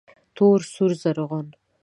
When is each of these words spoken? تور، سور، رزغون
تور، 0.35 0.59
سور، 0.73 0.89
رزغون 1.01 1.47